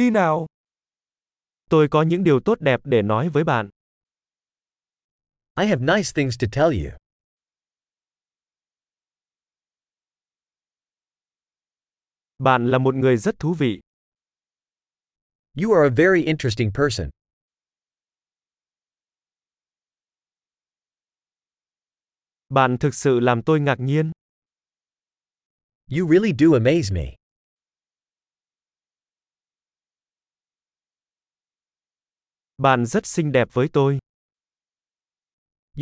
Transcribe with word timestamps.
Đi 0.00 0.10
nào. 0.10 0.46
Tôi 1.68 1.88
có 1.90 2.02
những 2.02 2.24
điều 2.24 2.40
tốt 2.40 2.60
đẹp 2.60 2.80
để 2.84 3.02
nói 3.02 3.28
với 3.28 3.44
bạn. 3.44 3.70
I 5.60 5.66
have 5.66 5.96
nice 5.96 6.10
things 6.14 6.38
to 6.40 6.46
tell 6.52 6.84
you. 6.84 6.96
Bạn 12.38 12.70
là 12.70 12.78
một 12.78 12.94
người 12.94 13.16
rất 13.16 13.38
thú 13.38 13.54
vị. 13.54 13.80
You 15.62 15.72
are 15.72 15.88
a 15.88 15.94
very 15.96 16.22
interesting 16.22 16.70
person. 16.74 17.10
Bạn 22.48 22.76
thực 22.80 22.94
sự 22.94 23.20
làm 23.20 23.42
tôi 23.42 23.60
ngạc 23.60 23.80
nhiên. 23.80 24.12
You 25.98 26.08
really 26.08 26.32
do 26.38 26.46
amaze 26.46 26.94
me. 26.94 27.19
Bạn 32.60 32.86
rất 32.86 33.06
xinh 33.06 33.32
đẹp 33.32 33.48
với 33.52 33.68
tôi. 33.72 33.98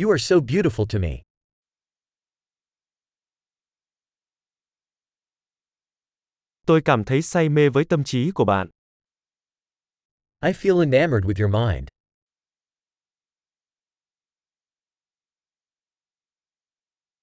You 0.01 0.11
are 0.11 0.21
so 0.21 0.35
beautiful 0.35 0.85
to 0.93 0.99
me. 0.99 1.23
Tôi 6.65 6.81
cảm 6.85 7.03
thấy 7.05 7.21
say 7.21 7.49
mê 7.49 7.69
với 7.69 7.85
tâm 7.85 8.03
trí 8.03 8.31
của 8.35 8.45
bạn. 8.45 8.69
I 10.43 10.51
feel 10.51 10.79
enamored 10.79 11.25
with 11.25 11.43
your 11.43 11.53
mind. 11.53 11.87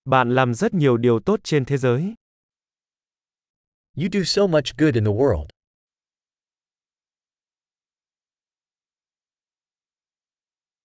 Bạn 0.05 0.35
làm 0.35 0.55
rất 0.55 0.75
nhiều 0.75 0.97
điều 0.97 1.21
tốt 1.21 1.41
trên 1.45 1.65
thế 1.65 1.77
giới. 1.77 2.15
You 3.95 4.09
do 4.13 4.21
so 4.25 4.47
much 4.47 4.77
good 4.79 4.95
in 4.95 5.05
the 5.05 5.13
world. 5.13 5.56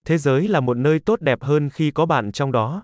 Thế 0.05 0.17
giới 0.17 0.47
là 0.47 0.59
một 0.59 0.77
nơi 0.77 0.99
tốt 1.05 1.21
đẹp 1.21 1.43
hơn 1.43 1.69
khi 1.69 1.91
có 1.91 2.05
bạn 2.05 2.31
trong 2.31 2.51
đó. 2.51 2.83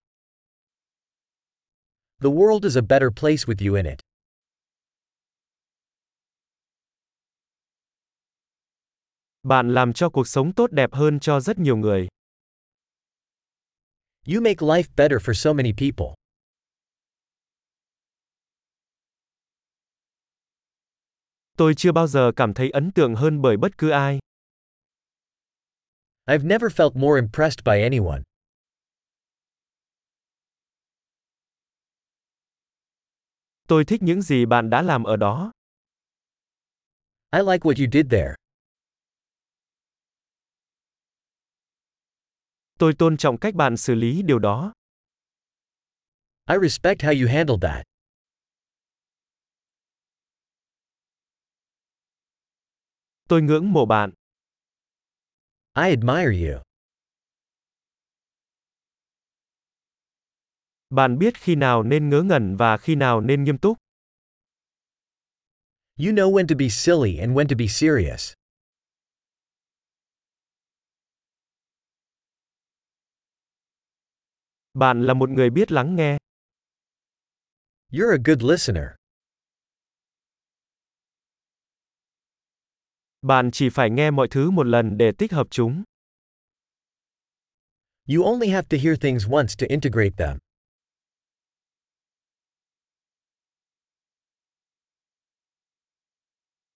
The 2.22 2.30
world 2.30 2.64
is 2.64 2.78
a 2.78 2.82
better 2.82 3.10
place 3.20 3.44
with 3.46 3.68
you 3.68 3.76
in 3.76 3.86
it. 3.86 4.00
Bạn 9.44 9.74
làm 9.74 9.94
cho 9.94 10.10
cuộc 10.10 10.28
sống 10.28 10.54
tốt 10.54 10.72
đẹp 10.72 10.94
hơn 10.94 11.20
cho 11.20 11.40
rất 11.40 11.60
nhiều 11.60 11.78
người. 11.78 12.08
You 14.28 14.42
make 14.42 14.68
life 14.68 14.90
better 14.98 15.22
for 15.22 15.34
so 15.34 15.54
many 15.54 15.72
people. 15.74 16.14
Tôi 21.58 21.74
chưa 21.78 21.92
bao 21.92 22.08
giờ 22.08 22.32
cảm 22.36 22.54
thấy 22.54 22.70
ấn 22.70 22.92
tượng 22.92 23.16
hơn 23.16 23.42
bởi 23.42 23.58
bất 23.58 23.78
cứ 23.78 23.90
ai. 23.90 24.20
I've 26.30 26.44
never 26.44 26.70
felt 26.70 26.96
more 26.96 27.18
impressed 27.18 27.64
by 27.64 27.82
anyone. 27.82 28.24
Tôi 33.68 33.86
thích 33.86 34.04
những 34.04 34.22
gì 34.22 34.46
bạn 34.46 34.70
đã 34.70 34.82
làm 34.82 35.04
ở 35.04 35.16
đó. 35.16 35.52
I 37.32 37.40
like 37.40 37.64
what 37.64 37.76
you 37.78 37.88
did 37.92 38.06
there. 38.12 38.36
Tôi 42.80 42.94
tôn 43.00 43.18
trọng 43.18 43.38
cách 43.38 43.56
bạn 43.56 43.78
xử 43.78 43.96
lý 43.96 44.22
điều 44.22 44.40
đó. 44.40 44.74
I 46.50 46.56
respect 46.62 47.02
how 47.02 47.22
you 47.22 47.28
handled 47.28 47.62
that. 47.62 47.86
Tôi 53.30 53.42
ngưỡng 53.42 53.74
mộ 53.74 53.86
bạn. 53.86 54.14
I 55.78 55.90
admire 55.92 56.32
you. 56.32 56.62
Bạn 60.90 61.18
biết 61.20 61.34
khi 61.38 61.56
nào 61.56 61.84
nên 61.84 62.10
ngớ 62.10 62.22
ngẩn 62.24 62.56
và 62.58 62.78
khi 62.78 62.96
nào 62.96 63.22
nên 63.22 63.44
nghiêm 63.44 63.58
túc. 63.58 63.78
You 65.98 66.12
know 66.12 66.32
when 66.32 66.48
to 66.48 66.56
be 66.56 66.70
silly 66.70 67.18
and 67.18 67.38
when 67.38 67.48
to 67.48 67.56
be 67.58 67.68
serious. 67.68 68.34
Bạn 74.74 75.02
là 75.06 75.14
một 75.14 75.30
người 75.30 75.50
biết 75.50 75.72
lắng 75.72 75.96
nghe. 75.96 76.18
You're 77.92 78.12
a 78.12 78.22
good 78.26 78.42
listener. 78.42 78.96
Bạn 83.28 83.50
chỉ 83.52 83.70
phải 83.70 83.90
nghe 83.90 84.12
mọi 84.12 84.28
thứ 84.32 84.52
một 84.52 84.64
lần 84.64 84.98
để 84.98 85.12
tích 85.18 85.32
hợp 85.32 85.48
chúng. 85.50 85.84
You 88.08 88.24
only 88.24 88.50
have 88.50 88.68
to 88.70 88.78
hear 88.84 89.02
things 89.02 89.26
once 89.32 89.56
to 89.60 89.66
integrate 89.70 90.16
them. 90.18 90.38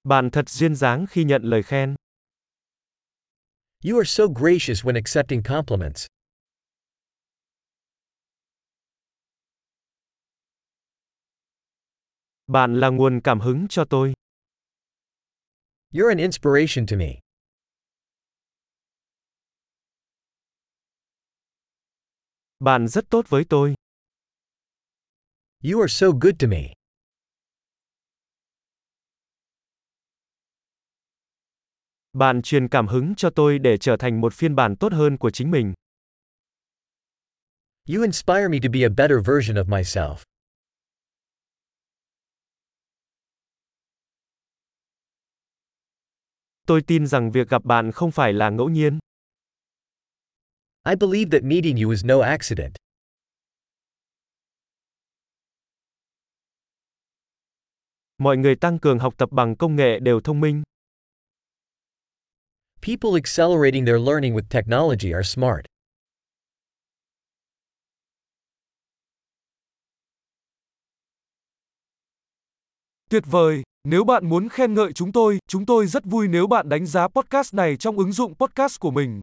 Bạn 0.04 0.30
thật 0.30 0.50
duyên 0.50 0.76
dáng 0.76 1.06
khi 1.10 1.24
nhận 1.24 1.44
lời 1.44 1.64
khen. 1.64 1.96
You 3.86 3.98
are 3.98 4.08
so 4.08 4.24
gracious 4.28 4.86
when 4.86 4.96
accepting 4.96 5.44
compliments. 5.44 6.06
Bạn 12.48 12.80
là 12.80 12.90
nguồn 12.90 13.22
cảm 13.24 13.40
hứng 13.40 13.68
cho 13.70 13.86
tôi. 13.86 14.14
You're 15.94 16.10
an 16.10 16.20
inspiration 16.20 16.86
to 16.86 16.98
me. 16.98 17.20
Bạn 22.60 22.88
rất 22.88 23.10
tốt 23.10 23.26
với 23.30 23.44
tôi. 23.50 23.76
You 25.64 25.80
are 25.82 25.94
so 25.94 26.08
good 26.22 26.34
to 26.40 26.48
me. 26.48 26.74
Bạn 32.14 32.42
truyền 32.42 32.68
cảm 32.68 32.88
hứng 32.88 33.14
cho 33.18 33.30
tôi 33.30 33.60
để 33.60 33.78
trở 33.78 33.98
thành 34.00 34.22
một 34.22 34.34
phiên 34.34 34.56
bản 34.56 34.76
tốt 34.80 34.94
hơn 34.94 35.18
của 35.18 35.30
chính 35.30 35.52
mình. 35.52 35.74
You 37.88 38.02
inspire 38.02 38.48
me 38.48 38.60
to 38.64 38.70
be 38.74 38.84
a 38.84 38.90
better 38.90 39.18
version 39.28 39.58
of 39.58 39.66
myself. 39.66 40.31
Tôi 46.66 46.82
tin 46.82 47.08
rằng 47.08 47.32
việc 47.32 47.50
gặp 47.50 47.66
bạn 47.66 47.92
không 47.92 48.12
phải 48.12 48.34
là 48.34 48.50
ngẫu 48.50 48.70
nhiên. 48.70 49.00
I 50.86 50.96
believe 50.96 51.30
that 51.32 51.44
meeting 51.44 51.78
you 51.84 51.90
is 51.90 52.06
no 52.06 52.20
accident. 52.20 52.76
Mọi 58.18 58.38
người 58.38 58.56
tăng 58.56 58.80
cường 58.80 59.00
học 59.00 59.14
tập 59.18 59.30
bằng 59.32 59.56
công 59.56 59.76
nghệ 59.76 60.00
đều 60.00 60.20
thông 60.22 60.40
minh. 60.40 60.64
People 62.82 63.12
accelerating 63.16 63.86
their 63.86 64.00
learning 64.00 64.36
with 64.36 64.48
technology 64.50 65.12
are 65.12 65.24
smart. 65.24 65.66
Tuyệt 73.10 73.24
vời! 73.26 73.64
Nếu 73.88 74.04
bạn 74.04 74.30
muốn 74.30 74.50
khen 74.50 74.74
ngợi 74.74 74.94
chúng 74.94 75.12
tôi, 75.12 75.40
chúng 75.48 75.66
tôi 75.66 75.88
rất 75.88 76.06
vui 76.06 76.28
nếu 76.28 76.48
bạn 76.48 76.70
đánh 76.70 76.86
giá 76.86 77.08
podcast 77.08 77.54
này 77.54 77.78
trong 77.78 77.98
ứng 77.98 78.12
dụng 78.12 78.34
podcast 78.36 78.80
của 78.80 78.92
mình. 78.92 79.22